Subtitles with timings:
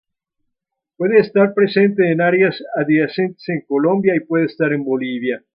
[0.97, 5.43] Puede estar presente en áreas adyacentes en Colombia y puede estar en Bolivia.